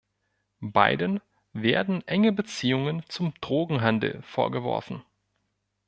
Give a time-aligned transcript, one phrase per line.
[0.63, 1.21] Beiden
[1.53, 5.03] werden enge Beziehungen zum Drogenhandel vorgeworfen.